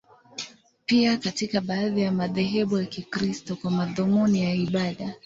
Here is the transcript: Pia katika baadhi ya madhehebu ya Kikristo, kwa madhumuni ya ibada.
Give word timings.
Pia 0.85 1.17
katika 1.17 1.61
baadhi 1.61 2.01
ya 2.01 2.11
madhehebu 2.11 2.77
ya 2.77 2.85
Kikristo, 2.85 3.55
kwa 3.55 3.71
madhumuni 3.71 4.43
ya 4.43 4.53
ibada. 4.55 5.15